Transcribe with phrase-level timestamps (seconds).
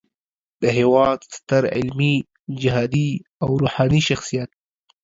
[0.61, 2.15] د هیواد ستر علمي،
[2.61, 3.09] جهادي
[3.43, 4.49] او روحاني شخصیت